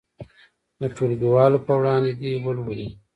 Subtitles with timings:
[0.79, 2.89] د ټولګیوالو په وړاندې دې ولولي.